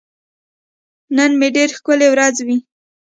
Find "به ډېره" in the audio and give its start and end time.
1.39-1.73